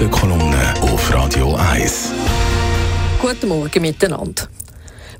[0.00, 2.12] Morgenkolumne auf Radio 1.
[3.20, 4.48] Guten Morgen miteinander.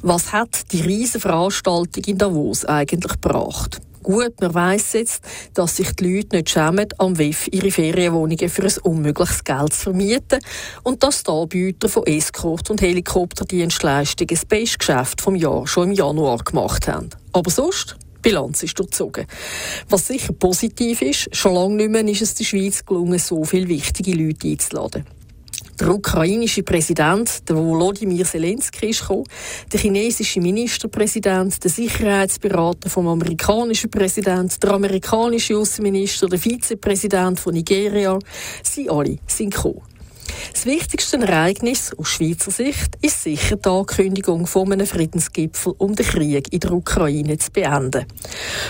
[0.01, 3.83] Was hat die riesige Veranstaltung in Davos eigentlich gebracht?
[4.03, 5.23] Gut, man weiss jetzt,
[5.53, 9.83] dass sich die Leute nicht schämen, am WEF ihre Ferienwohnungen für ein unmögliches Geld zu
[9.83, 10.39] vermieten
[10.83, 15.93] und dass die Anbieter von Escort und Helikopterdienstleistungen das beste Geschäft vom Jahr schon im
[15.93, 17.11] Januar gemacht haben.
[17.35, 17.99] Aber sonst?
[18.23, 19.27] Bilanz ist durchzogen.
[19.89, 23.69] Was sicher positiv ist, schon lange nicht mehr ist es der Schweiz gelungen, so viele
[23.69, 25.05] wichtige Leute einzuladen.
[25.81, 29.25] Der ukrainische Präsident, der Volodymyr Zelensky, ist gekommen,
[29.73, 38.19] der chinesische Ministerpräsident, der Sicherheitsberater vom amerikanischen Präsident, der amerikanische Außenminister, der Vizepräsident von Nigeria,
[38.63, 39.81] sie alle sind gekommen.
[40.61, 46.05] Das wichtigste Ereignis aus Schweizer Sicht ist sicher die Ankündigung von einem Friedensgipfel, um den
[46.05, 48.05] Krieg in der Ukraine zu beenden.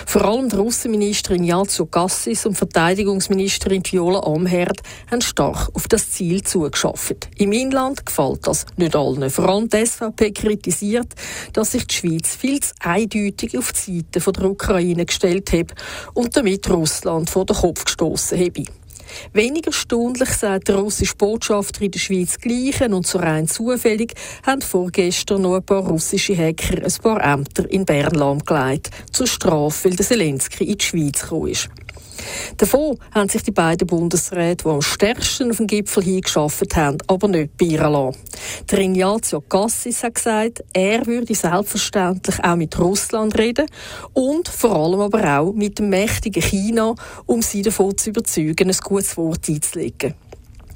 [0.05, 4.79] Vor allem der Außenministerin Ignazio Cassis und Verteidigungsministerin Viola Amherd
[5.11, 7.27] haben stark auf das Ziel zugeschafft.
[7.35, 9.29] Im Inland gefällt das nicht allen.
[9.29, 11.13] Vor allem die SVP kritisiert,
[11.51, 15.73] dass sich die Schweiz viel zu eindeutig auf die Seite der Ukraine gestellt hat
[16.13, 18.63] und damit Russland vor den Kopf gestoßen habe.
[19.33, 24.13] Weniger erstaunlich sagt der russische Botschafter in der Schweiz gleichen und so rein zufällig
[24.45, 29.89] haben vorgestern noch ein paar russische Hacker ein paar Ämter in Bern lahmgelegt, zur Strafe,
[29.89, 31.69] weil der Zelensky in die Schweiz gekommen ist.
[32.57, 37.27] Davon haben sich die beiden Bundesräte, die am stärksten auf den Gipfel hingeschafft haben, aber
[37.27, 38.19] nicht bieren lassen.
[38.69, 43.65] Der Ignazio Cassis hat gesagt, er würde selbstverständlich auch mit Russland reden
[44.13, 48.77] und vor allem aber auch mit dem mächtigen China, um sie davon zu überzeugen, ein
[48.83, 50.13] gutes Wort einzulegen.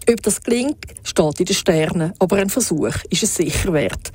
[0.07, 4.11] Ob das gelingt, steht in den Sternen, aber ein Versuch ist es sicher wert.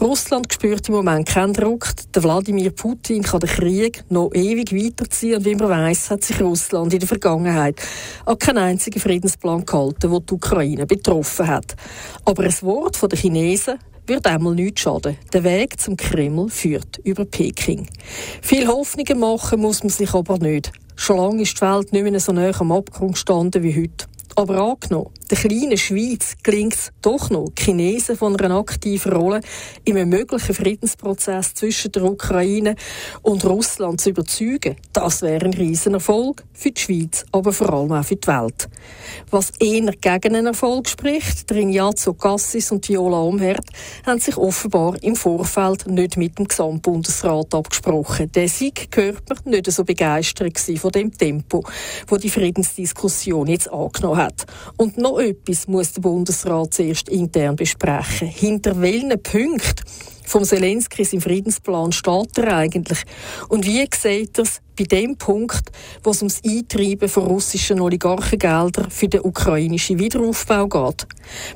[0.00, 1.88] Russland spürt im Moment keinen Druck.
[2.14, 6.40] Der Wladimir Putin kann den Krieg noch ewig weiterziehen und wie man weiß, hat sich
[6.40, 7.78] Russland in der Vergangenheit
[8.24, 11.76] an keinen einzigen Friedensplan gehalten, der die Ukraine betroffen hat.
[12.24, 15.18] Aber ein Wort den Chinesen wird einmal nichts schaden.
[15.34, 17.86] Der Weg zum Kreml führt über Peking.
[18.40, 20.72] Viel Hoffnungen machen muss man sich aber nicht.
[20.96, 24.06] Schon lange ist die Welt nicht mehr so nah am Abgrund gestanden wie heute.
[24.36, 29.40] Aber angenommen, der kleinen Schweiz gelingt es doch noch, Chinesen von einer aktiven Rolle
[29.84, 32.76] im möglichen Friedensprozess zwischen der Ukraine
[33.22, 34.76] und Russland zu überzeugen.
[34.92, 38.68] Das wäre ein Riesenerfolg für die Schweiz, aber vor allem auch für die Welt.
[39.30, 43.66] Was eher gegen einen Erfolg spricht, der Ignazio Cassis und Viola Omherd
[44.06, 48.30] haben sich offenbar im Vorfeld nicht mit dem Gesamtbundesrat abgesprochen.
[48.32, 51.64] Der Sieg gehört mir nicht so begeistert von dem Tempo,
[52.06, 54.46] wo die Friedensdiskussion jetzt angenommen hat.
[54.76, 58.28] Und noch etwas muss der Bundesrat zuerst intern besprechen.
[58.28, 59.84] Hinter welchen Punkten
[60.24, 62.98] vom Zelensky im Friedensplan steht er eigentlich?
[63.48, 65.70] Und wie sieht er es bei dem Punkt,
[66.02, 71.06] wo es ums Eintreiben von russischen Oligarchengeldern für den ukrainischen Wiederaufbau geht?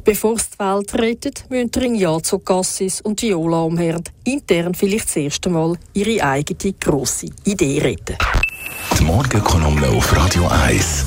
[0.05, 5.51] Bevor es die Welt rettet, müssen Rinjazo Cassis und Viola Umherd intern vielleicht das erste
[5.51, 8.17] Mal ihre eigene grosse Idee retten.
[8.99, 11.07] Die Morgenkolumne auf Radio 1.